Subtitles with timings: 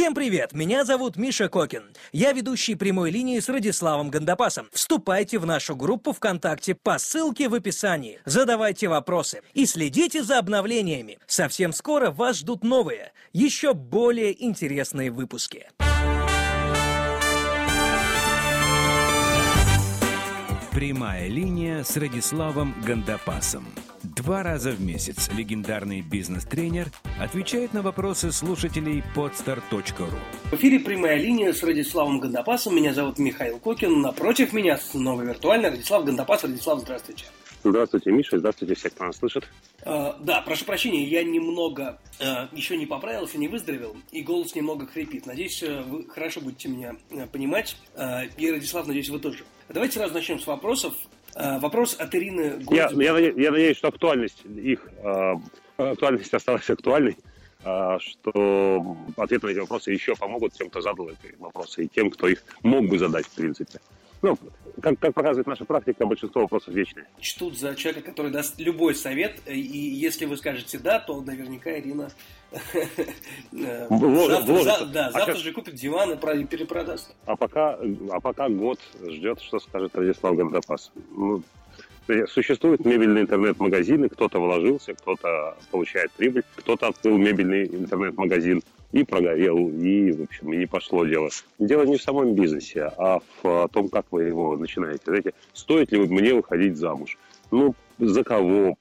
[0.00, 0.54] Всем привет!
[0.54, 1.82] Меня зовут Миша Кокин.
[2.10, 4.70] Я ведущий прямой линии с Радиславом Гандапасом.
[4.72, 8.18] Вступайте в нашу группу ВКонтакте по ссылке в описании.
[8.24, 11.18] Задавайте вопросы и следите за обновлениями.
[11.26, 15.68] Совсем скоро вас ждут новые, еще более интересные выпуски.
[20.72, 23.66] Прямая линия с Радиславом Гандапасом.
[24.02, 26.88] Два раза в месяц легендарный бизнес-тренер
[27.20, 30.08] отвечает на вопросы слушателей podstar.ru.
[30.50, 32.74] В эфире прямая линия с Радиславом Гандапасом.
[32.74, 34.00] Меня зовут Михаил Кокин.
[34.00, 36.44] Напротив меня снова виртуально Радислав Гандапас.
[36.44, 37.26] Радислав, здравствуйте.
[37.62, 38.38] Здравствуйте, Миша.
[38.38, 39.46] Здравствуйте все, кто нас слышит.
[39.82, 44.86] Uh, да, прошу прощения, я немного uh, еще не поправился, не выздоровел, и голос немного
[44.86, 45.26] хрипит.
[45.26, 46.96] Надеюсь, uh, вы хорошо будете меня
[47.32, 47.76] понимать.
[48.38, 49.44] И, Радислав, надеюсь, вы тоже.
[49.68, 50.94] Давайте сразу начнем с вопросов.
[51.34, 54.86] Вопрос от Ирины я, я, я надеюсь, что актуальность их,
[55.76, 57.16] актуальность осталась актуальной,
[57.60, 62.28] что ответы на эти вопросы еще помогут тем, кто задал эти вопросы, и тем, кто
[62.28, 63.80] их мог бы задать, в принципе.
[64.22, 64.36] Ну,
[64.80, 67.06] как, как показывает наша практика, большинство вопросов вечные.
[67.20, 72.10] Чтут за человека, который даст любой совет, и если вы скажете «да», то наверняка Ирина
[73.50, 77.14] завтра, да, а завтра же купит диван и перепродаст.
[77.26, 77.78] А пока,
[78.10, 80.92] а пока год ждет, что скажет Радислав Гандапас.
[81.10, 81.42] Ну,
[82.26, 90.12] Существуют мебельные интернет-магазины, кто-то вложился, кто-то получает прибыль, кто-то открыл мебельный интернет-магазин и прогорел, и,
[90.12, 91.30] в общем, и не пошло дело.
[91.58, 95.02] Дело не в самом бизнесе, а в том, как вы его начинаете.
[95.04, 97.18] Знаете, стоит ли мне выходить замуж?
[97.50, 98.76] Ну, за кого?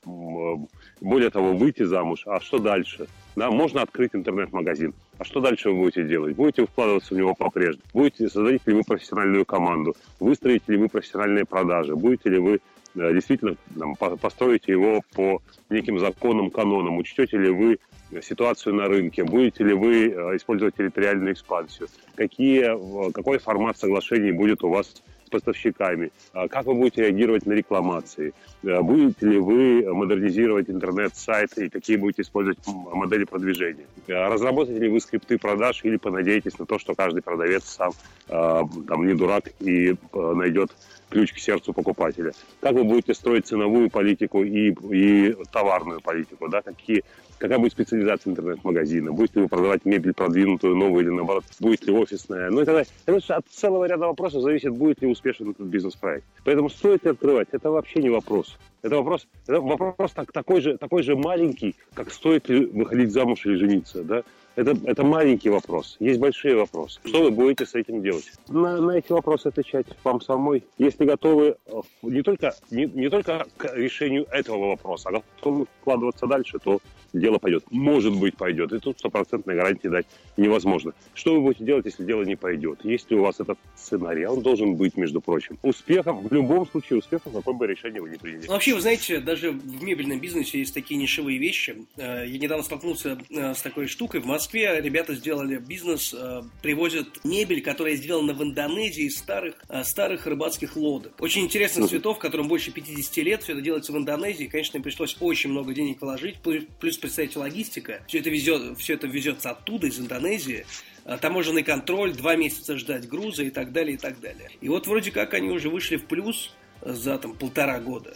[1.02, 3.08] Более того, выйти замуж, а что дальше?
[3.36, 4.94] Да, можно открыть интернет-магазин.
[5.18, 6.36] А что дальше вы будете делать?
[6.36, 7.84] Будете вкладываться в него по-прежнему?
[7.94, 9.96] Будете, создадите ли вы профессиональную команду?
[10.20, 11.96] Выстроите ли вы профессиональные продажи?
[11.96, 12.60] Будете ли вы э,
[12.95, 16.98] действительно там, построите его по неким законам, канонам?
[16.98, 17.80] Учтете ли вы
[18.22, 24.64] ситуацию на рынке, будете ли вы э, использовать территориальную экспансию, какие, какой формат соглашений будет
[24.64, 30.70] у вас поставщиками, а как вы будете реагировать на рекламации, э, будете ли вы модернизировать
[30.70, 36.58] интернет-сайт и какие будете использовать модели продвижения, э, разработаете ли вы скрипты продаж или понадеетесь
[36.60, 37.92] на то, что каждый продавец сам
[38.28, 40.72] там, не дурак и найдет
[41.10, 42.32] ключ к сердцу покупателя.
[42.62, 47.04] Как вы будете строить ценовую политику и, и товарную политику, да, какие,
[47.38, 51.94] какая будет специализация интернет-магазина, будете ли вы продавать мебель продвинутую, новую или наоборот, будет ли
[51.94, 52.92] офисная, ну и так далее.
[53.06, 56.26] Это от целого ряда вопросов зависит, будет ли успешен этот бизнес-проект.
[56.46, 58.58] Поэтому стоит ли открывать, это вообще не вопрос.
[58.82, 63.46] Это вопрос, это вопрос так, такой, же, такой же маленький, как стоит ли выходить замуж
[63.46, 64.24] или жениться, да?
[64.59, 65.95] Это, это маленький вопрос.
[66.02, 66.99] Есть большие вопросы.
[67.05, 68.30] Что вы будете с этим делать?
[68.49, 70.65] На, на эти вопросы отвечать вам самой.
[70.77, 71.71] Если готовы э,
[72.02, 76.81] не только, не, не только к решению этого вопроса, а готовы вкладываться дальше, то
[77.14, 77.64] дело пойдет.
[77.71, 78.71] Может быть, пойдет.
[78.73, 80.05] И тут стопроцентной гарантии дать
[80.37, 80.93] невозможно.
[81.14, 82.80] Что вы будете делать, если дело не пойдет?
[82.83, 85.58] Если у вас этот сценарий, он должен быть, между прочим.
[85.64, 88.45] Успехом, в любом случае успехом, какое бы решение вы ни приняли.
[88.47, 91.86] Ну, вообще, вы знаете, даже в мебельном бизнесе есть такие нишевые вещи.
[91.97, 94.20] Э, я недавно столкнулся э, с такой штукой.
[94.20, 100.26] В Москве ребята сделали бизнес, э, привозят мебель, которая сделана в Индонезии из старых, старых
[100.26, 101.14] рыбацких лодок.
[101.20, 103.43] Очень интересных цветов, которым больше 50 лет.
[103.43, 104.45] Все это делается в Индонезии.
[104.45, 106.38] Конечно, им пришлось очень много денег вложить.
[106.42, 108.04] Плюс представьте, логистика.
[108.08, 110.65] Все это, везет, все это везется оттуда, из Индонезии.
[111.05, 114.49] А, таможенный контроль, два месяца ждать груза и так далее, и так далее.
[114.61, 118.15] И вот вроде как они уже вышли в плюс за там полтора года.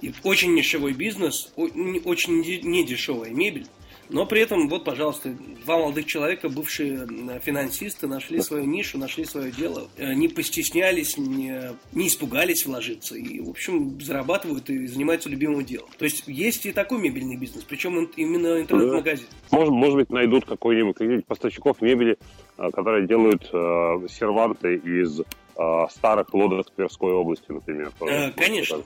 [0.00, 3.66] И очень нишевой бизнес, очень недешевая мебель.
[4.10, 7.06] Но при этом, вот, пожалуйста, два молодых человека, бывшие
[7.42, 11.60] финансисты, нашли свою нишу, нашли свое дело, э, не постеснялись, не,
[11.92, 13.16] не испугались вложиться.
[13.16, 15.88] И, в общем, зарабатывают и занимаются любимым делом.
[15.98, 19.26] То есть есть и такой мебельный бизнес, причем именно интернет-магазин.
[19.50, 22.18] Может, может быть, найдут какой-нибудь поставщиков мебели,
[22.56, 27.92] э, которые делают э, серванты из э, старых лодок Тверской области, например.
[28.00, 28.78] Э, конечно.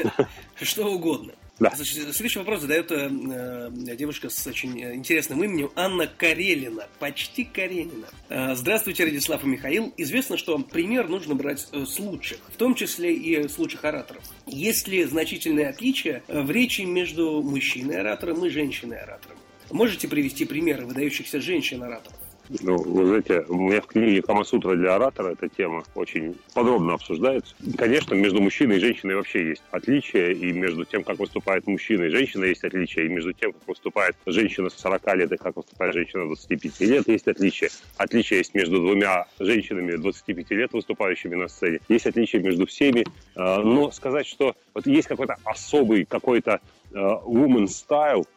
[0.60, 1.32] Что угодно.
[1.62, 1.70] Да.
[1.76, 6.88] Значит, следующий вопрос задает э, э, девушка с очень интересным именем Анна Карелина.
[6.98, 8.08] Почти Каренина.
[8.28, 9.94] Э, здравствуйте, Радислав и Михаил.
[9.96, 14.24] Известно, что пример нужно брать э, с лучших, в том числе и с лучших ораторов.
[14.46, 19.38] Есть ли значительные отличия в речи между мужчиной-оратором и женщиной-оратором?
[19.70, 22.18] Можете привести примеры выдающихся женщин-ораторов?
[22.60, 27.54] Ну, вы знаете, у меня в книге «Камасутра для оратора» эта тема очень подробно обсуждается.
[27.78, 32.08] Конечно, между мужчиной и женщиной вообще есть отличия, и между тем, как выступает мужчина и
[32.08, 35.94] женщина, есть отличия, и между тем, как выступает женщина с 40 лет и как выступает
[35.94, 37.70] женщина 25 лет, есть отличия.
[37.96, 41.80] Отличия есть между двумя женщинами 25 лет, выступающими на сцене.
[41.88, 43.06] Есть отличия между всеми.
[43.34, 46.60] А, но сказать, что вот есть какой-то особый, какой-то
[46.92, 48.26] а, woman style–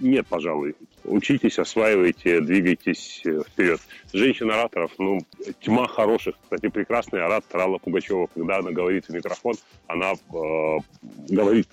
[0.00, 0.76] нет, пожалуй.
[1.04, 3.80] Учитесь, осваивайте, двигайтесь э, вперед.
[4.12, 5.20] Женщин-ораторов, ну,
[5.60, 6.36] тьма хороших.
[6.44, 9.54] Кстати, прекрасный оратор Алла Пугачева, когда она говорит в микрофон,
[9.88, 10.78] она э,
[11.28, 11.68] говорит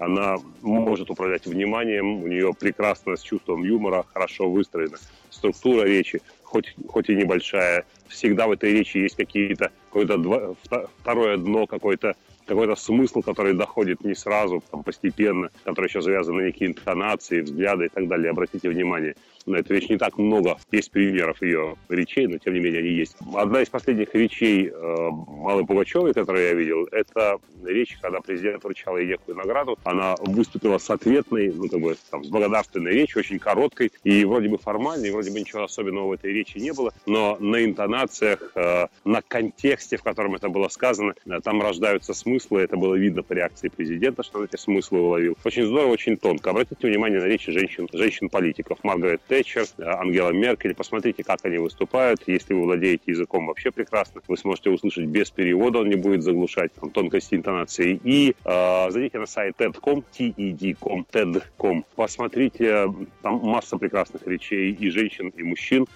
[0.00, 4.96] она может управлять вниманием, у нее прекрасно с чувством юмора, хорошо выстроена
[5.30, 7.84] структура речи, хоть, хоть и небольшая.
[8.08, 10.56] Всегда в этой речи есть какие-то, какое-то
[11.00, 12.14] второе дно, какой-то
[12.48, 17.86] какой-то смысл, который доходит не сразу, там, постепенно, который еще завязан на некие интонации, взгляды
[17.86, 18.30] и так далее.
[18.30, 19.14] Обратите внимание,
[19.46, 20.56] на эту речь не так много.
[20.70, 23.16] Есть примеров ее речей, но тем не менее они есть.
[23.34, 28.96] Одна из последних речей э, Малой Пугачевой, которую я видел, это речь, когда президент вручал
[28.98, 29.78] ей некую награду.
[29.84, 34.48] Она выступила с ответной, ну, как бы, там, с благодарственной речью, очень короткой и вроде
[34.48, 38.86] бы формальной, вроде бы ничего особенного в этой речи не было, но на интонациях, э,
[39.04, 42.60] на контексте, в котором это было сказано, э, там рождаются смыслы.
[42.60, 45.36] Это было видно по реакции президента, что он эти смыслы уловил.
[45.44, 46.50] Очень здорово, очень тонко.
[46.50, 48.78] Обратите внимание на речи женщин, женщин-политиков.
[48.82, 50.74] Маргарет Тэтчер, Ангела Меркель.
[50.74, 52.22] Посмотрите, как они выступают.
[52.26, 54.20] Если вы владеете языком, вообще прекрасно.
[54.26, 58.00] Вы сможете услышать без перевода, он не будет заглушать там, тонкости интонации.
[58.02, 61.84] И э, зайдите на сайт TED.com, TED.com, TED.com.
[61.94, 62.92] Посмотрите,
[63.22, 65.86] там масса прекрасных речей и женщин, и мужчин.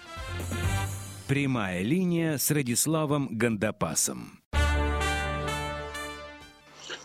[1.27, 4.43] Прямая линия с Радиславом Гандапасом.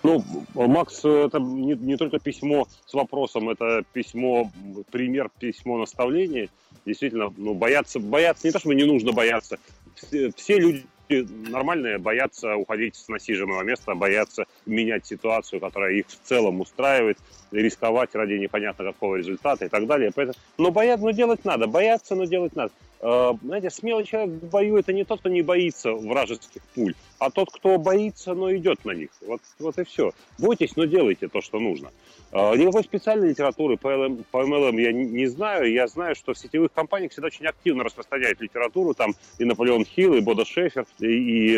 [0.03, 0.25] Ну,
[0.55, 4.51] Макс, это не, не только письмо с вопросом, это письмо,
[4.91, 6.49] пример, письмо наставления.
[6.87, 9.59] Действительно, ну, бояться, бояться, не то, чтобы не нужно бояться.
[9.95, 16.19] Все, все люди нормальные боятся уходить с насиженного места, боятся менять ситуацию, которая их в
[16.23, 17.19] целом устраивает,
[17.51, 20.11] рисковать ради непонятно какого результата и так далее.
[20.15, 22.73] Поэтому, но бояться, но делать надо, бояться, но делать надо.
[23.01, 27.31] Э, знаете, смелый человек в бою это не тот, кто не боится вражеских пуль, а
[27.31, 29.11] тот, кто боится, но идет на них.
[29.25, 30.13] Вот, вот и все.
[30.39, 31.91] Бойтесь, но делайте то, что нужно.
[32.33, 35.73] Э, никакой специальной литературы по, LM, по MLM я не, знаю.
[35.73, 38.95] Я знаю, что в сетевых компаниях всегда очень активно распространяют литературу.
[38.95, 41.07] Там и Наполеон Хилл, и Бода Шефер, и,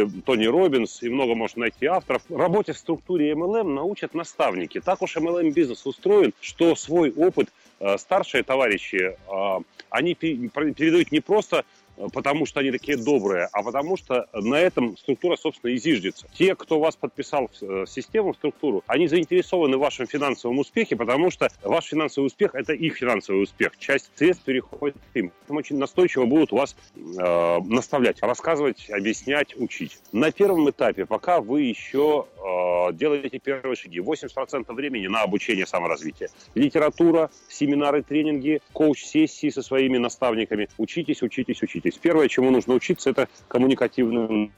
[0.03, 2.23] и Тони Робинс, и много можно найти авторов.
[2.29, 4.81] Работе в структуре MLM научат наставники.
[4.81, 7.49] Так уж MLM-бизнес устроен, что свой опыт
[7.99, 9.61] старшие товарищи, э,
[9.91, 11.63] они передают не просто Э,
[12.13, 16.27] потому что они такие добрые, а потому что на этом структура, собственно, и зиждется.
[16.35, 20.97] Те, кто вас подписал в э, систему, в структуру, они заинтересованы в вашем финансовом успехе,
[20.97, 23.77] потому что ваш финансовый успех– это их финансовый успех.
[23.79, 25.33] Часть средств переходит им.
[25.41, 29.99] Поэтому очень настойчиво будут вас э, наставлять, рассказывать, объяснять, учить.
[30.13, 36.29] На первом этапе, пока вы еще э, делаете первые шаги, 80% времени на обучение саморазвития.
[36.55, 40.69] Литература, семинары, тренинги, коуч-сессии со своими наставниками.
[40.79, 41.90] Учитесь, учитесь, учитесь.
[41.91, 44.53] Есть первое, чему нужно учиться, это коммуникативным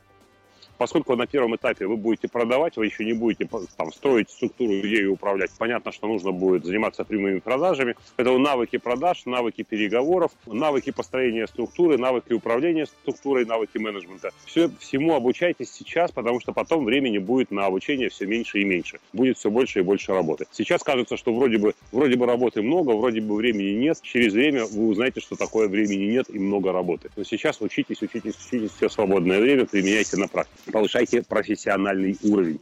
[0.83, 5.05] поскольку на первом этапе вы будете продавать, вы еще не будете там, строить структуру и
[5.05, 7.95] управлять, понятно, что нужно будет заниматься прямыми продажами.
[8.17, 14.31] Это навыки продаж, навыки переговоров, навыки построения структуры, навыки управления структурой, навыки менеджмента.
[14.45, 18.99] Все, всему обучайтесь сейчас, потому что потом времени будет на обучение все меньше и меньше.
[19.13, 20.47] Будет все больше и больше работы.
[20.51, 24.01] Сейчас кажется, что вроде бы, вроде бы работы много, вроде бы времени нет.
[24.03, 27.09] Через время вы узнаете, что такое времени нет и много работы.
[27.15, 32.61] Но сейчас учитесь, учитесь, учитесь все свободное время, применяйте на практике повышайте профессиональный уровень.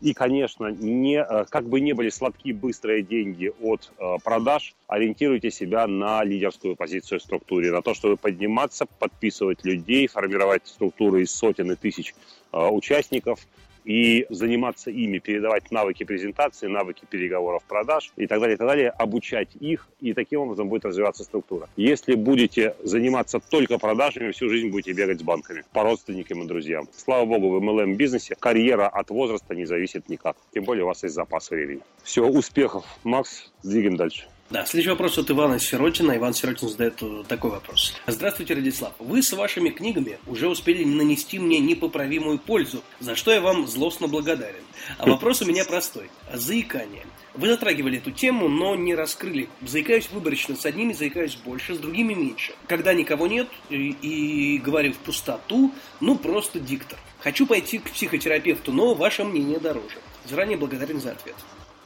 [0.00, 5.50] И, конечно, не, э, как бы не были сладкие быстрые деньги от э, продаж, ориентируйте
[5.50, 11.34] себя на лидерскую позицию в структуре, на то, чтобы подниматься, подписывать людей, формировать структуры из
[11.34, 12.14] сотен и тысяч
[12.52, 13.40] э, участников–
[13.88, 18.90] и заниматься ими, передавать навыки презентации, навыки переговоров, продаж и так далее, и так далее,
[18.90, 21.70] обучать их, и таким образом будет развиваться структура.
[21.76, 26.86] Если будете заниматься только продажами, всю жизнь будете бегать с банками, по родственникам и друзьям.
[26.94, 31.14] Слава богу, в MLM-бизнесе карьера от возраста не зависит никак, тем более у вас есть
[31.14, 31.80] запас времени.
[32.02, 34.28] Все, успехов, Макс, двигаем дальше.
[34.50, 36.16] Да, следующий вопрос от Ивана Сиротина.
[36.16, 37.94] Иван Сиротин задает такой вопрос.
[38.06, 38.94] Здравствуйте, Радислав.
[38.98, 44.08] Вы с вашими книгами уже успели нанести мне непоправимую пользу, за что я вам злостно
[44.08, 44.62] благодарен.
[44.96, 46.08] А вопрос у меня простой.
[46.32, 47.04] Заикание.
[47.34, 49.50] Вы затрагивали эту тему, но не раскрыли.
[49.60, 50.56] Заикаюсь выборочно.
[50.56, 52.54] С одними заикаюсь больше, с другими меньше.
[52.68, 56.98] Когда никого нет и, и говорю в пустоту, ну просто диктор.
[57.20, 59.98] Хочу пойти к психотерапевту, но ваше мнение дороже.
[60.24, 61.36] Заранее благодарен за ответ.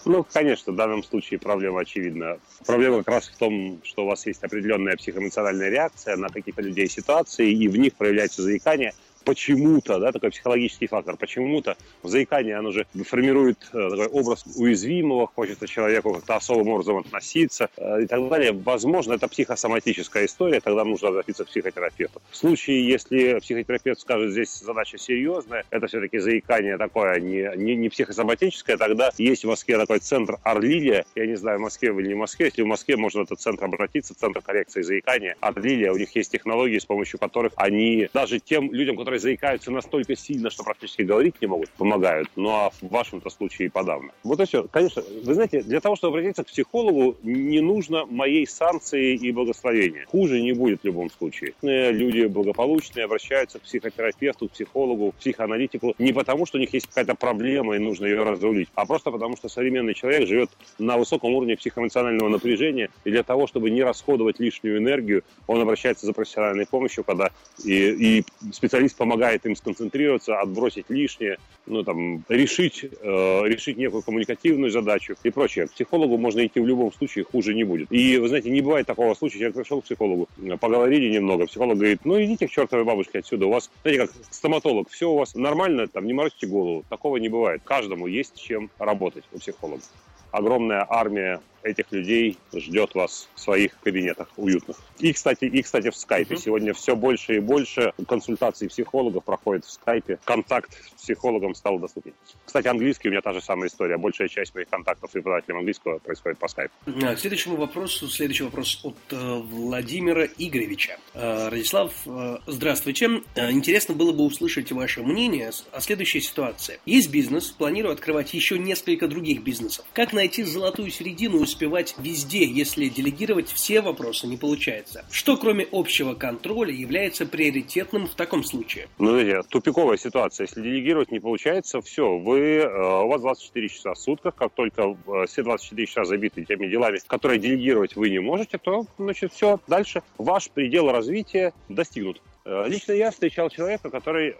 [0.04, 2.38] Ну, конечно, в данном случае проблема очевидна.
[2.66, 6.88] Проблема как раз в том, что у вас есть определенная психоэмоциональная реакция на каких-то людей
[6.88, 8.94] ситуации, и в них проявляется заикание.
[9.25, 15.26] Почему-то, да, такой психологический фактор, почему-то в заикании оно же формирует э, такой образ уязвимого,
[15.26, 18.52] хочется человеку как-то особым образом относиться э, и так далее.
[18.52, 22.21] Возможно, это психосоматическая история, тогда нужно обратиться к психотерапевту.
[22.31, 27.88] В случае, если психотерапевт скажет, здесь задача серьезная, это все-таки заикание такое не, не, не
[27.88, 32.14] психосоматическое, тогда есть в Москве такой центр Орлилия, я не знаю, в Москве или не
[32.14, 35.97] в Москве, если в Москве можно в этот центр обратиться, центр коррекции заикания, Орлилия, у
[35.97, 40.64] них есть технологии, с помощью которых они даже тем людям, которые заикаются настолько сильно, что
[40.64, 42.28] практически говорить не могут, помогают.
[42.37, 44.12] Ну а в вашем-то случае подавно.
[44.23, 44.66] Вот и все.
[44.71, 50.07] Конечно, вы знаете, для того, чтобы обратиться к психологу, не нужно моей санкции и благословения.
[50.07, 51.54] Хуже не будет в любом случае.
[51.62, 56.87] Люди благополучные обращаются к психотерапевту, к психологу, к психоаналитику не потому, что у них есть
[56.87, 61.35] какая-то проблема и нужно ее разрулить, а просто потому, что современный человек живет на высоком
[61.35, 66.66] уровне психоэмоционального напряжения, и для того, чтобы не расходовать лишнюю энергию, он обращается за профессиональной
[66.66, 67.31] помощью, когда
[67.64, 74.71] и, и специалист помогает им сконцентрироваться, отбросить лишнее, ну, там, решить, э, решить некую коммуникативную
[74.71, 75.66] задачу и прочее.
[75.66, 77.90] К психологу можно идти в любом случае, хуже не будет.
[77.90, 80.28] И, вы знаете, не бывает такого случая, человек пришел к психологу,
[80.61, 84.88] поговорили немного, психолог говорит, ну, идите к чертовой бабушке отсюда, у вас, знаете, как стоматолог,
[84.88, 86.85] все у вас нормально, там, не морочите голову.
[86.88, 87.62] Такого не бывает.
[87.64, 89.82] Каждому есть чем работать у психолога.
[90.30, 94.76] Огромная армия этих людей ждет вас в своих кабинетах уютных.
[94.99, 96.37] И, кстати, и, кстати в скайпе.
[96.37, 100.19] Сегодня все больше и больше консультаций психологов проходит в скайпе.
[100.25, 102.12] Контакт с психологом стал доступен.
[102.45, 103.97] Кстати, английский у меня та же самая история.
[103.97, 106.75] Большая часть моих контактов с преподавателем английского происходит по скайпу.
[106.87, 108.09] К следующему вопросу.
[108.09, 110.99] Следующий вопрос от э, Владимира Игоревича.
[111.14, 113.23] Э, Радислав, э, здравствуйте.
[113.37, 116.81] Интересно было бы услышать ваше мнение о следующей ситуации.
[116.87, 119.85] Есть бизнес, планирую открывать еще несколько других бизнесов.
[119.92, 125.04] Как найти золотую середину и успевать везде, если делегировать все вопросы не получается?
[125.11, 128.88] Что кроме общего контроля является приоритетным в таком случае?
[128.99, 130.47] Ну, видите, тупиковая ситуация.
[130.47, 134.97] Если делегировать не получается, все, вы, э, у вас 24 часа в сутках, как только
[135.06, 139.61] э, все 24 часа забиты теми делами, которые делегировать вы не можете, то, значит, все,
[139.66, 142.23] дальше ваш предел развития достигнут.
[142.47, 144.37] Э, лично я встречал человека, который,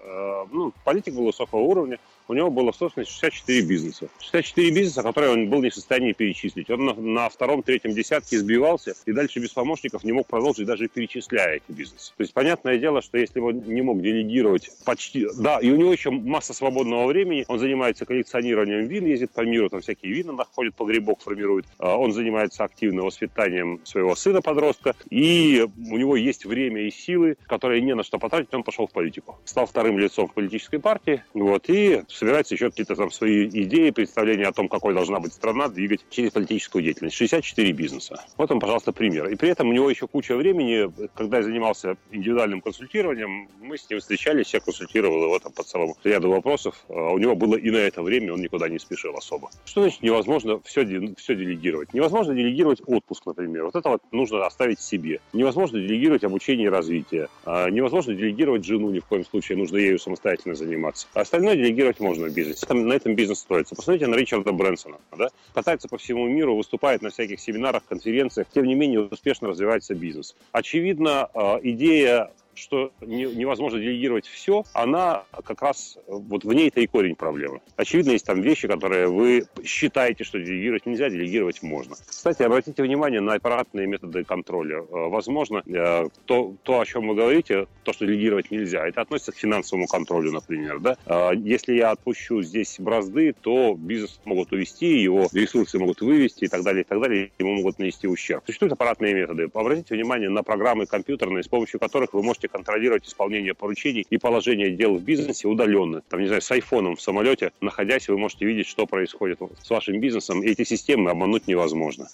[0.51, 1.99] ну, политик был высокого уровня,
[2.29, 4.09] у него было в собственности 64 бизнеса.
[4.21, 6.71] 64 бизнеса, которые он был не в состоянии перечислить.
[6.71, 10.89] Он на, на втором, третьем десятке сбивался и дальше без помощников не мог продолжить, даже
[10.89, 12.13] перечисляя эти бизнесы.
[12.17, 15.27] То есть, понятное дело, что если он не мог делегировать почти...
[15.39, 17.45] Да, и у него еще масса свободного времени.
[17.49, 21.67] Он занимается коллекционированием вин, ездит по миру, там всякие вина находит, погребок формирует.
[21.79, 24.95] А, он занимается активным воспитанием своего сына-подростка.
[25.11, 28.93] И у него есть время и силы, которые не на что потратить, он пошел в
[28.93, 29.39] политику.
[29.45, 31.23] Стал вторым лицом в политической партии.
[31.35, 35.67] Вот, и собирается еще какие-то там свои идеи, представления о том, какой должна быть страна,
[35.67, 37.17] двигать через политическую деятельность.
[37.17, 38.25] 64 бизнеса.
[38.37, 39.29] Вот он, пожалуйста, пример.
[39.29, 40.89] И при этом у него еще куча времени.
[41.17, 45.97] Когда я занимался индивидуальным консультированием, мы с ним встречались, я консультировал его там по целому
[46.05, 46.77] ряду вопросов.
[46.89, 49.51] А у него было и на это время, он никуда не спешил особо.
[49.65, 50.85] Что значит невозможно все,
[51.17, 51.93] все делегировать?
[51.93, 53.65] Невозможно делегировать отпуск, например.
[53.65, 55.19] Вот это вот нужно оставить себе.
[55.33, 57.27] Невозможно делегировать обучение и развитие.
[57.45, 61.09] А невозможно делегировать жену ни в коем случае, нужно ею самостоятельно заниматься.
[61.15, 62.67] А остальное делегировать можно в бизнесе.
[62.67, 63.75] Там, на этом бизнес строится.
[63.75, 64.99] Посмотрите на Ричарда Брэнсона.
[65.17, 65.29] Да?
[65.55, 68.47] Катается по всему миру, выступает на всяких семинарах, конференциях.
[68.53, 70.35] Тем не менее, успешно развивается бизнес.
[70.53, 77.15] Очевидно, э, идея что невозможно делегировать все, она как раз, вот в ней-то и корень
[77.15, 77.61] проблемы.
[77.77, 81.97] Очевидно, есть там вещи, которые вы считаете, что делегировать нельзя, делегировать можно.
[82.07, 84.79] Кстати, обратите внимание на аппаратные методы контроля.
[84.79, 89.33] Э, возможно, э, то, то о чем вы говорите, то, что делегировать нельзя, это относится
[89.33, 90.81] к финансовому контролю, например.
[90.81, 90.97] Да?
[91.07, 96.49] Э, если я отпущу здесь бразды, то бизнес могут увести, его ресурсы могут вывести и
[96.49, 98.45] так далее, и так далее, ему могут нанести ущерб.
[98.47, 99.51] Существуют аппаратные методы.
[99.53, 104.19] Обратите внимание на программы компьютерные, с помощью которых вы можете можете контролировать исполнение поручений и
[104.19, 106.03] положение дел в бизнесе удаленно.
[106.09, 110.01] Там, не знаю, с айфоном в самолете, находясь, вы можете видеть, что происходит с вашим
[110.01, 110.43] бизнесом.
[110.43, 112.09] Эти системы обмануть невозможно.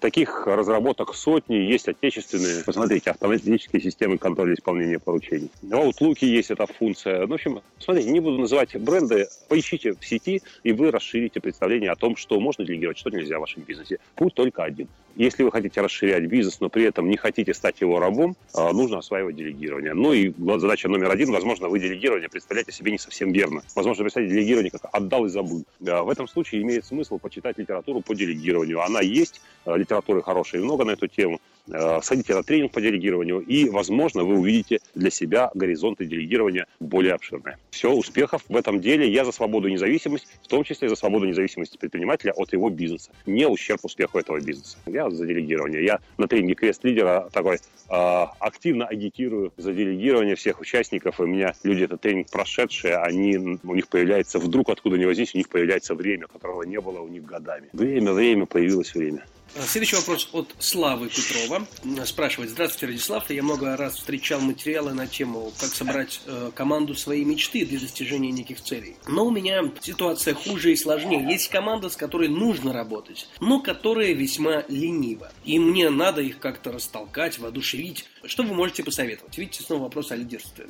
[0.00, 2.64] Таких разработок сотни, есть отечественные.
[2.64, 5.50] Посмотрите, автоматические системы контроля исполнения поручений.
[5.62, 7.22] В Outlook есть эта функция.
[7.22, 11.90] Ну, в общем, смотрите, не буду называть бренды, поищите в сети, и вы расширите представление
[11.90, 13.98] о том, что можно делегировать, что нельзя в вашем бизнесе.
[14.14, 14.88] Путь только один.
[15.16, 18.98] Если вы хотите расширять бизнес, но при этом не хотите стать его рабом, а, нужно
[18.98, 19.94] осваивать делегирование.
[19.94, 23.62] Ну и задача номер один, возможно, вы делегирование представляете себе не совсем верно.
[23.74, 25.64] Возможно, представляете делегирование как отдал и забыл.
[25.80, 28.82] В этом случае имеет смысл почитать литературу по делегированию.
[28.82, 31.40] Она есть, а, литературы хорошей много на эту тему.
[31.70, 37.14] Э, сходите на тренинг по делегированию, и, возможно, вы увидите для себя горизонты делегирования более
[37.14, 37.58] обширные.
[37.70, 39.10] Все, успехов в этом деле.
[39.10, 42.68] Я за свободу и независимость, в том числе за свободу и независимость предпринимателя от его
[42.68, 43.10] бизнеса.
[43.26, 44.76] Не ущерб успеху этого бизнеса.
[44.86, 45.84] Я за делегирование.
[45.84, 51.20] Я на тренинге крест лидера такой э, активно агитирую за делегирование всех участников.
[51.20, 55.34] И у меня люди, это тренинг прошедшие, они, у них появляется вдруг откуда ни возьмись,
[55.34, 57.68] у них появляется время, которого не было у них годами.
[57.72, 59.24] Время, время, появилось время.
[59.66, 61.66] Следующий вопрос от Славы Петрова.
[62.06, 62.50] Спрашивает.
[62.50, 63.30] Здравствуйте, Радислав.
[63.30, 68.30] Я много раз встречал материалы на тему, как собрать э, команду своей мечты для достижения
[68.30, 68.96] неких целей.
[69.06, 71.26] Но у меня ситуация хуже и сложнее.
[71.30, 75.30] Есть команда, с которой нужно работать, но которая весьма ленива.
[75.44, 78.06] И мне надо их как-то растолкать, воодушевить.
[78.24, 79.36] Что вы можете посоветовать?
[79.36, 80.68] Видите, снова вопрос о лидерстве.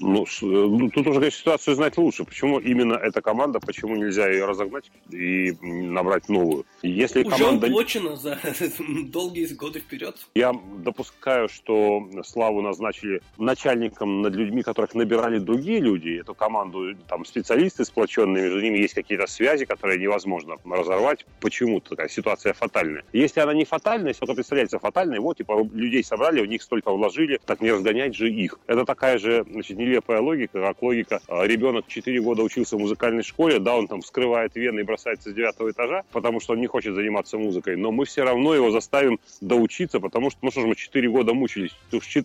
[0.00, 2.24] Ну, э, ну, тут уже конечно, ситуацию знать лучше.
[2.24, 6.64] Почему именно эта команда, почему нельзя ее разогнать и набрать новую?
[6.82, 7.66] Если уже команда...
[7.68, 8.38] уплочено за
[9.06, 10.16] долгие годы вперед.
[10.34, 16.20] Я допускаю, что Славу назначили начальником над людьми, которых набирали другие люди.
[16.20, 21.24] Эту команду, там, специалисты сплоченные, между ними есть какие-то связи, которые невозможно разорвать.
[21.40, 23.04] Почему-то такая ситуация фатальная.
[23.12, 26.90] Если она не фатальная, если только представляется фатальной, вот, типа, людей собрали, в них столько
[26.90, 28.58] вложили, так не разгонять же их.
[28.66, 31.20] Это такая же, значит, нелепая логика, как логика.
[31.28, 35.30] А, ребенок 4 года учился в музыкальной школе, да, он там вскрывает вены и бросается
[35.30, 38.70] с девятого этажа, потому что он не хочет заниматься музыкой, но мы все равно его
[38.70, 41.74] заставим доучиться, потому что, ну что ж, мы 4 года мучились,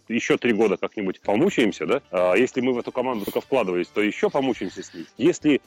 [0.08, 2.02] еще 3 года как-нибудь помучаемся, да?
[2.12, 5.06] А если мы в эту команду только вкладывались, то еще помучаемся с ней.
[5.18, 5.62] Если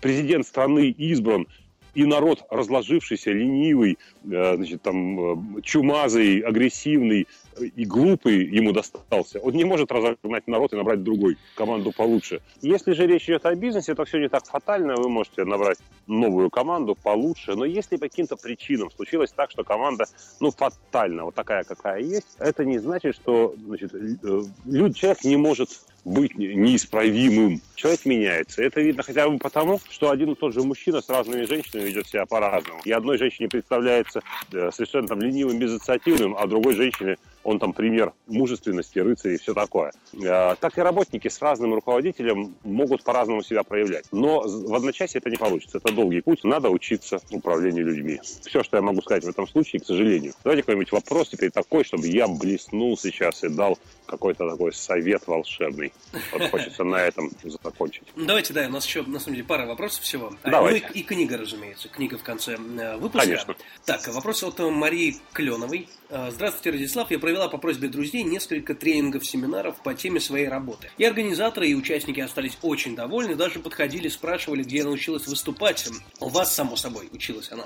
[0.00, 1.46] президент страны избран
[1.94, 7.28] и народ разложившийся, ленивый, э, значит, там, э, чумазый, агрессивный
[7.60, 12.40] и глупый ему достался, он не может разогнать народ и набрать другой, команду получше.
[12.60, 16.50] Если же речь идет о бизнесе, то все не так фатально, вы можете набрать новую
[16.50, 20.06] команду получше, но если по каким-то причинам случилось так, что команда,
[20.40, 25.70] ну, фатальна, вот такая, какая есть, это не значит, что, значит, э, человек не может
[26.04, 27.60] быть неисправимым.
[27.74, 28.62] Человек меняется.
[28.62, 32.06] Это видно хотя бы потому, что один и тот же мужчина с разными женщинами ведет
[32.08, 32.80] себя по-разному.
[32.84, 34.20] И одной женщине представляется
[34.52, 39.54] э, совершенно там ленивым, безинициативным, а другой женщине он там пример мужественности, рыцаря и все
[39.54, 39.92] такое.
[40.14, 44.06] Э, так и работники с разным руководителем могут по-разному себя проявлять.
[44.12, 45.78] Но в одночасье это не получится.
[45.78, 46.44] Это долгий путь.
[46.44, 48.20] Надо учиться управлению людьми.
[48.22, 50.34] Все, что я могу сказать в этом случае, к сожалению.
[50.44, 53.78] Давайте какой-нибудь вопрос теперь такой, чтобы я блеснул сейчас и дал
[54.12, 55.90] какой-то такой совет волшебный.
[56.32, 58.02] Вот хочется на этом закончить.
[58.14, 60.34] Давайте, да, у нас еще, на самом деле, пара вопросов всего.
[60.44, 60.86] Давайте.
[60.86, 61.88] ну и, и книга, разумеется.
[61.88, 63.26] Книга в конце э, выпуска.
[63.26, 63.56] Конечно.
[63.86, 65.88] Так, вопрос от Марии Кленовой.
[66.10, 67.10] Э, здравствуйте, Радислав.
[67.10, 70.90] Я провела по просьбе друзей несколько тренингов, семинаров по теме своей работы.
[70.98, 75.88] И организаторы, и участники остались очень довольны, даже подходили, спрашивали, где я научилась выступать.
[76.20, 77.64] У вас, само собой, училась она.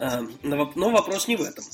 [0.00, 1.64] Э, но вопрос не в этом.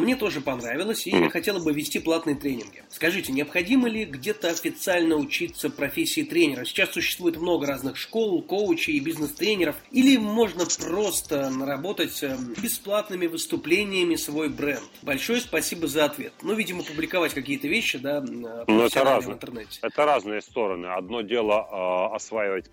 [0.00, 2.82] Мне тоже понравилось, и я хотела бы вести платные тренинги.
[2.88, 6.64] Скажите, необходимо ли где-то официально учиться профессии тренера?
[6.64, 9.76] Сейчас существует много разных школ, коучей и бизнес-тренеров.
[9.90, 12.22] Или можно просто наработать
[12.62, 14.82] бесплатными выступлениями свой бренд?
[15.02, 16.32] Большое спасибо за ответ.
[16.42, 19.78] Ну, видимо, публиковать какие-то вещи, да, ну, это разные, в интернете.
[19.82, 20.86] Это разные стороны.
[20.86, 22.70] Одно дело э, осваивать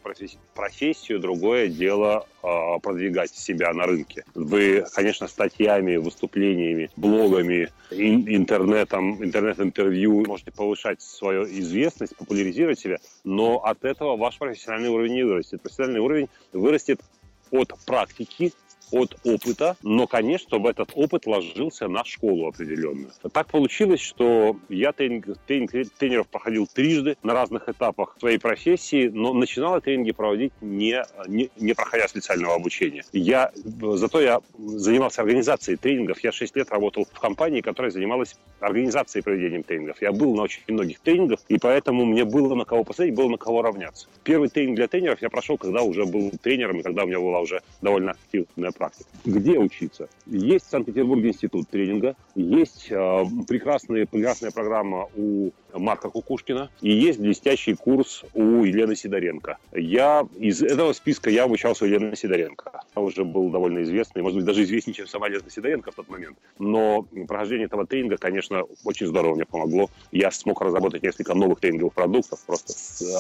[0.54, 2.48] профессию, другое дело э,
[2.82, 4.24] продвигать себя на рынке.
[4.36, 13.84] Вы, конечно, статьями, выступлениями, блогами, интернетом, интернет-интервью можете повышать свою известность, популяризировать себя, но от
[13.86, 15.62] этого ваш профессиональный уровень не вырастет.
[15.62, 17.02] Профессиональный уровень вырастет
[17.52, 18.54] от практики,
[18.92, 23.12] от опыта, но, конечно, чтобы этот опыт ложился на школу определенную.
[23.32, 29.34] Так получилось, что я тренинг, тренинг тренеров проходил трижды на разных этапах своей профессии, но
[29.34, 33.04] начинал я тренинги проводить не, не, не проходя специального обучения.
[33.12, 36.24] Я, зато я занимался организацией тренингов.
[36.24, 40.02] Я 6 лет работал в компании, которая занималась организацией проведением тренингов.
[40.02, 43.38] Я был на очень многих тренингах, и поэтому мне было на кого посмотреть, было на
[43.38, 44.08] кого равняться.
[44.24, 47.40] Первый тренинг для тренеров я прошел, когда уже был тренером, и когда у меня была
[47.40, 49.10] уже довольно активная практика.
[49.26, 50.08] Где учиться?
[50.26, 57.20] Есть в Санкт-Петербурге институт тренинга, есть э, прекрасная, прекрасная программа у Марка Кукушкина и есть
[57.20, 59.58] блестящий курс у Елены Сидоренко.
[59.74, 62.84] Я из этого списка я обучался у Елены Сидоренко.
[62.96, 66.10] Она уже был довольно известный, может быть, даже известнее, чем сама Елена Сидоренко в тот
[66.10, 66.38] момент.
[66.60, 69.90] Но прохождение этого тренинга, конечно, очень здорово мне помогло.
[70.12, 72.74] Я смог разработать несколько новых тренинговых продуктов, просто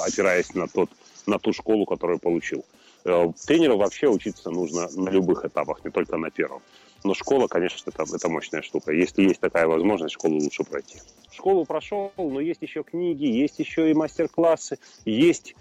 [0.05, 0.89] опираясь на, тот,
[1.25, 2.65] на ту школу, которую получил.
[3.07, 6.61] Э, тренеру вообще учиться нужно на любых этапах, не только на первом.
[7.05, 8.91] Но школа, конечно, это, это мощная штука.
[8.91, 10.99] Если есть такая возможность, школу лучше пройти.
[11.31, 15.55] Школу прошел, но есть еще книги, есть еще и мастер-классы, есть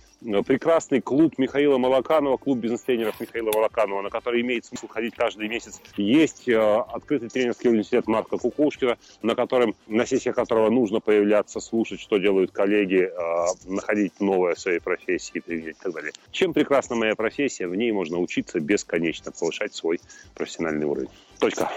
[0.44, 5.80] прекрасный клуб Михаила Малаканова, клуб бизнес-тренеров Михаила Малаканова, на который имеет смысл ходить каждый месяц.
[5.96, 12.18] Есть открытый тренерский университет Марка Кукушкина, на котором, на сессиях которого нужно появляться, слушать, что
[12.18, 13.10] делают коллеги,
[13.66, 16.12] находить новое в своей профессии и так далее.
[16.30, 17.66] Чем прекрасна моя профессия?
[17.66, 20.00] В ней можно учиться бесконечно, повышать свой
[20.34, 21.08] профессиональный уровень.
[21.38, 21.70] Точка.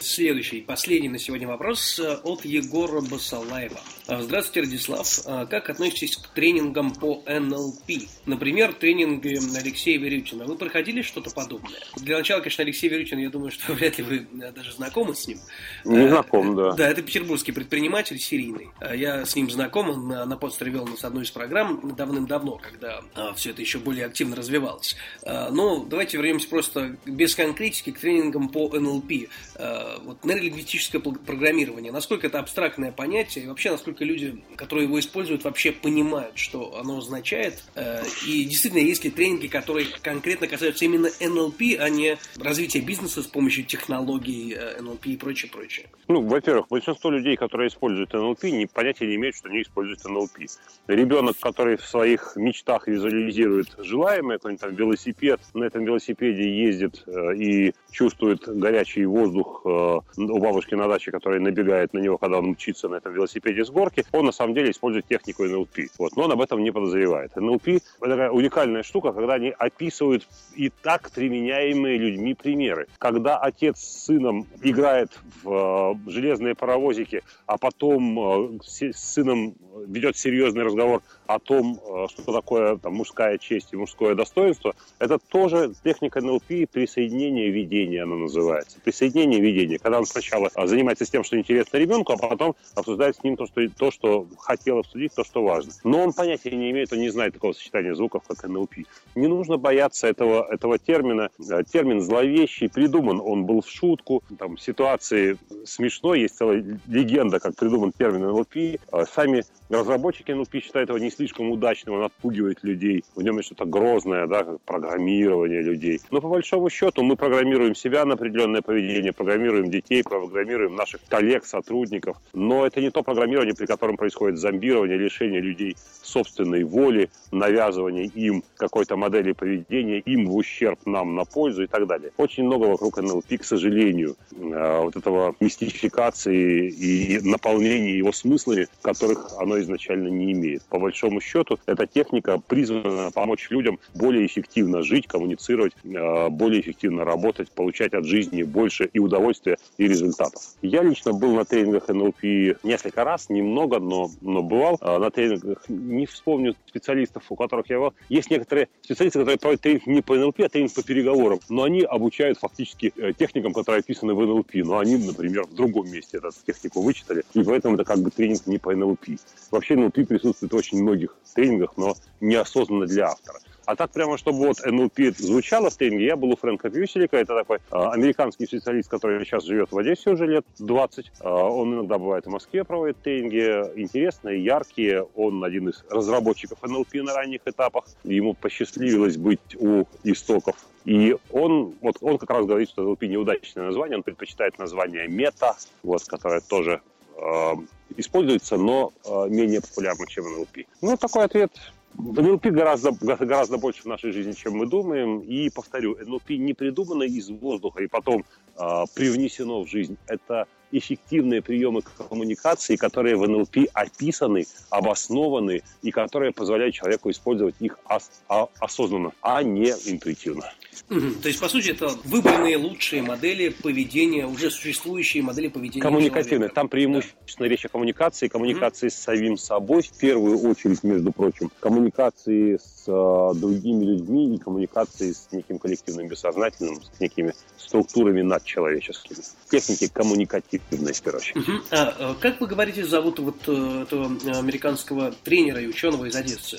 [0.00, 3.80] Следующий, последний на сегодня вопрос э, от Егора Басалаева.
[4.08, 5.20] Э, здравствуйте, Радислав.
[5.26, 7.90] Э, как относитесь к тренингам по НЛП?
[8.26, 10.44] Например, тренинги Алексея Верютина.
[10.44, 11.80] Вы проходили что-то подобное?
[11.96, 15.38] Для начала, конечно, Алексей Верютин, я думаю, что вряд ли вы даже знакомы с ним.
[15.84, 16.72] Не знаком, да.
[16.72, 18.68] Да, это петербургский предприниматель серийный.
[18.94, 23.00] Я с ним знаком, он на подстере вел нас одну из программ давным-давно, когда
[23.34, 24.96] все это еще более активно развивалось.
[25.24, 31.92] Но давайте вернемся просто без конкретики к тренингам по НЛП NLP, э, вот нейролингвистическое программирование,
[31.92, 36.98] насколько это абстрактное понятие, и вообще насколько люди, которые его используют, вообще понимают, что оно
[36.98, 42.80] означает, э, и действительно есть ли тренинги, которые конкретно касаются именно NLP, а не развития
[42.80, 45.86] бизнеса с помощью технологий NLP э, и прочее, прочее.
[46.08, 50.46] Ну, во-первых, большинство людей, которые используют NLP, не, понятия не имеют, что они используют NLP.
[50.86, 57.04] Ребенок, который в своих мечтах визуализирует желаемое, какой-нибудь там велосипед, на этом велосипеде ездит
[57.36, 58.46] и чувствует
[58.86, 62.96] горячий воздух э, у бабушки на даче, который набегает на него, когда он мчится на
[62.96, 65.78] этом велосипеде с горки, он на самом деле использует технику НЛП.
[65.98, 67.36] Вот, но он об этом не подозревает.
[67.36, 72.86] НЛП– это такая уникальная штука, когда они описывают и так применяемые людьми примеры.
[72.98, 75.10] Когда отец с сыном играет
[75.42, 79.54] в э, железные паровозики, а потом э, с сыном
[79.86, 85.72] ведет серьезный разговор о том, что такое там, мужская честь и мужское достоинство, это тоже
[85.84, 91.38] техника НЛП присоединения видения, она называется присоединение видения, когда он сначала а, занимается тем, что
[91.38, 95.42] интересно ребенку, а потом обсуждает с ним то, что, то, что хотел обсудить, то, что
[95.42, 95.72] важно.
[95.84, 98.74] Но он понятия не имеет, он не знает такого сочетания звуков, как НЛП.
[99.14, 101.30] Не нужно бояться этого, этого термина.
[101.50, 104.22] Э, термин зловещий, придуман он был в шутку.
[104.38, 108.56] Там ситуации смешной, есть целая легенда, как придуман термин НЛП.
[108.56, 113.04] Э, сами разработчики НЛП считают его не слишком удачным, он отпугивает людей.
[113.14, 116.00] В нем есть что-то грозное, да, как программирование людей.
[116.10, 121.46] Но по большому счету мы программируем себя на определенное поведение, программируем детей, программируем наших коллег,
[121.46, 122.16] сотрудников.
[122.34, 128.42] Но это не то программирование, при котором происходит зомбирование, лишение людей собственной воли, навязывание им
[128.56, 132.10] какой-то модели поведения, им в ущерб нам на пользу и так далее.
[132.16, 139.30] Очень много вокруг НЛП, к сожалению, э, вот этого мистификации и наполнения его смыслами, которых
[139.38, 140.62] оно изначально не имеет.
[140.64, 147.04] По большому счету, эта техника призвана помочь людям более эффективно жить, коммуницировать, э, более эффективно
[147.04, 150.40] работать, получать от жизни больше и удовольствия, и результатов.
[150.62, 152.22] Я лично был на тренингах НЛП
[152.62, 154.78] несколько раз, немного, но, но бывал.
[154.80, 157.92] А на тренингах не вспомню специалистов, у которых я был.
[158.08, 161.38] Есть некоторые специалисты, которые проводят тренинг не по НЛП, а тренинг по переговорам.
[161.50, 164.54] Но они обучают фактически э, техникам, которые описаны в НЛП.
[164.54, 167.24] Но они, например, в другом месте эту технику вычитали.
[167.34, 169.04] И поэтому это как бы тренинг не по НЛП.
[169.50, 173.38] Вообще НЛП присутствует в очень многих тренингах, но неосознанно для автора.
[173.66, 177.34] А так прямо, чтобы вот NLP звучало в тренинге, я был у Фрэнка Пьюселика, это
[177.34, 181.06] такой э, американский специалист, который сейчас живет в Одессе уже лет 20.
[181.06, 183.40] Э, а, он иногда бывает в Москве, проводит тренинги,
[183.80, 185.02] интересные, яркие.
[185.16, 187.84] Он один из разработчиков NLP на ранних этапах.
[188.04, 193.66] Ему посчастливилось быть у истоков и он, вот он как раз говорит, что NLP неудачное
[193.66, 196.80] название, он предпочитает название мета, вот, которое тоже
[197.16, 197.52] э,
[197.96, 200.66] используется, но э, менее популярно, чем NLP.
[200.82, 201.50] Ну, такой ответ
[201.98, 205.20] НЛП гораздо, гораздо больше в нашей жизни, чем мы думаем.
[205.20, 208.24] И, повторю, НЛП не придумано из воздуха и потом
[208.56, 209.96] э, привнесено в жизнь.
[210.06, 217.78] Это эффективные приемы коммуникации, которые в НЛП описаны, обоснованы и которые позволяют человеку использовать их
[217.88, 220.52] ос- а- осознанно, а не интуитивно.
[220.88, 225.82] То есть, по сути, это выбранные лучшие модели поведения, уже существующие модели поведения.
[225.82, 226.48] Коммуникативные.
[226.50, 227.48] Там преимущественно да.
[227.48, 228.90] речь о коммуникации, коммуникации mm-hmm.
[228.90, 235.12] с самим собой, в первую очередь, между прочим, коммуникации с э, другими людьми и коммуникации
[235.12, 239.18] с неким коллективным бессознательным, с некими структурами надчеловеческими.
[239.50, 241.36] Техники коммуникативные, в первую очередь.
[241.36, 241.62] Uh-huh.
[241.70, 244.06] А, как вы говорите, зовут вот э, этого
[244.38, 246.58] американского тренера и ученого из Одессы?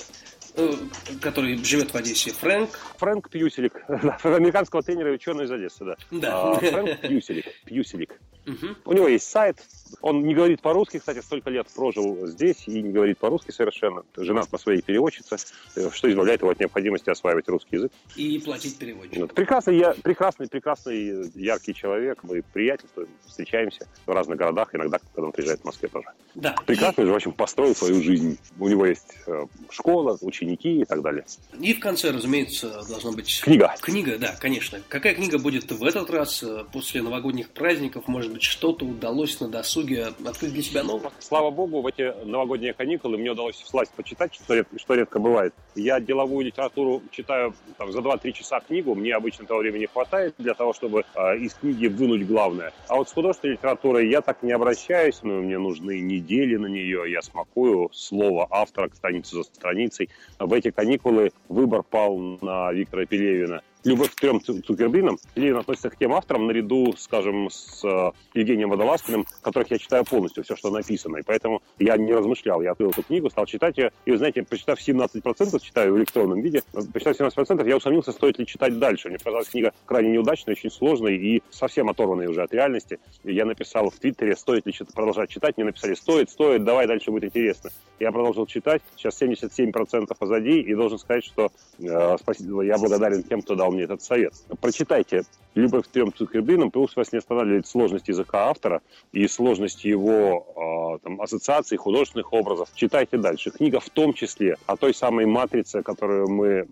[0.58, 0.74] Э,
[1.20, 2.70] который живет в Одессе, Фрэнк.
[2.98, 3.74] Фрэнк Пьюселик,
[4.24, 5.96] американского тренера и ученого из Одессы, да.
[6.10, 6.50] Да.
[6.50, 8.20] А, Фрэнк Пьюселик, Пьюселик.
[8.48, 8.66] Угу.
[8.86, 9.58] У него есть сайт,
[10.00, 14.04] он не говорит по-русски, кстати, столько лет прожил здесь и не говорит по-русски совершенно.
[14.16, 15.36] Женат на своей переводчице,
[15.76, 17.92] э, что избавляет его от необходимости осваивать русский язык.
[18.16, 19.28] И платить переводчику.
[19.28, 22.20] Прекрасный, я, прекрасный, прекрасный, яркий человек.
[22.22, 26.08] Мы приятельствуем, встречаемся в разных городах, иногда, когда он приезжает в Москве тоже.
[26.34, 26.54] Да.
[26.66, 27.08] Прекрасный и...
[27.08, 28.38] в общем, построил свою жизнь.
[28.58, 31.24] У него есть э, школа, ученики и так далее.
[31.60, 33.40] И в конце, разумеется, должна быть...
[33.42, 33.74] Книга.
[33.80, 34.80] Книга, да, конечно.
[34.88, 38.06] Какая книга будет в этот раз, э, после новогодних праздников?
[38.08, 41.12] Может быть, что-то удалось на досуге открыть для себя нового?
[41.18, 45.54] Слава богу, в эти новогодние каникулы мне удалось всласть почитать, что редко, что редко бывает.
[45.74, 50.54] Я деловую литературу читаю там, за 2-3 часа книгу, мне обычно того времени хватает для
[50.54, 52.72] того, чтобы э, из книги вынуть главное.
[52.88, 57.10] А вот с художественной литературой я так не обращаюсь, но мне нужны недели на нее,
[57.10, 60.10] я смакую слово автора страницу за страницей.
[60.38, 65.18] В эти каникулы выбор пал на Виктора Пелевина любовь к трем Цукербринам.
[65.34, 70.44] Ленин относится к тем авторам, наряду, скажем, с э, Евгением Водолазкиным, которых я читаю полностью,
[70.44, 71.18] все, что написано.
[71.18, 72.60] И поэтому я не размышлял.
[72.62, 73.92] Я открыл эту книгу, стал читать ее.
[74.04, 76.62] И, вы знаете, прочитав 17%, читаю в электронном виде,
[76.92, 79.08] прочитав 17%, я усомнился, стоит ли читать дальше.
[79.08, 82.98] Мне показалась книга крайне неудачной, очень сложной и совсем оторванной уже от реальности.
[83.24, 85.56] И я написал в Твиттере, стоит ли продолжать читать.
[85.56, 87.70] Мне написали, стоит, стоит, давай, дальше будет интересно.
[88.00, 88.82] Я продолжил читать.
[88.96, 90.60] Сейчас 77% позади.
[90.60, 94.34] И должен сказать, что э, спасибо, я благодарен тем, кто дал мне этот совет.
[94.60, 98.80] Прочитайте «Любовь к трем Цукербринам», пусть вас не останавливает сложность языка автора
[99.12, 102.68] и сложность его э, там, ассоциаций, художественных образов.
[102.74, 103.50] Читайте дальше.
[103.50, 106.66] Книга в том числе о той самой «Матрице», которую мы э,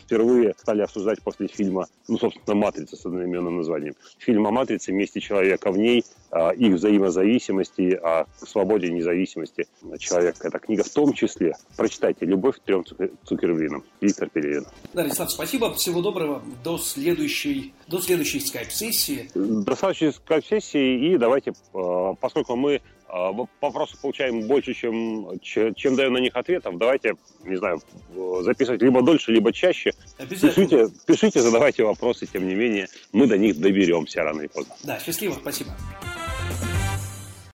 [0.00, 3.94] впервые стали обсуждать после фильма, ну, собственно, «Матрица» с одноименным названием.
[4.18, 9.66] Фильм о «Матрице» «Месте человека в ней», э, их взаимозависимости, о свободе и независимости
[9.98, 10.48] человека.
[10.48, 11.56] Эта книга в том числе.
[11.76, 12.84] Прочитайте «Любовь к трем
[13.24, 13.84] Цукербринам».
[14.00, 14.66] Виктор Пелевин.
[14.94, 15.74] Да, Александр, спасибо.
[15.74, 16.39] Всего доброго.
[16.64, 19.30] До следующей, до следующей скайп-сессии.
[19.34, 21.12] До следующей скайп-сессии.
[21.12, 22.80] И давайте, э, поскольку мы э,
[23.60, 26.78] вопросы получаем больше, чем, чем даем на них ответов.
[26.78, 27.80] Давайте, не знаю,
[28.42, 29.92] записывать либо дольше, либо чаще.
[30.28, 34.74] Пишите, пишите, задавайте вопросы, тем не менее, мы до них доберемся рано или поздно.
[34.84, 35.70] Да, счастливо, спасибо.